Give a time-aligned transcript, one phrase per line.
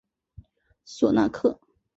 [0.83, 1.59] 索纳克。